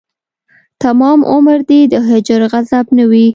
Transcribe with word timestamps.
تمام 0.83 1.19
عمر 1.31 1.57
دې 1.69 1.81
د 1.93 1.95
هجر 2.09 2.41
غضب 2.51 2.85
نه 2.97 3.05
وي 3.11 3.27